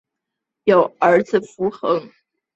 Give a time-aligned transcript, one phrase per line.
[0.63, 2.11] 有儿子伏暅。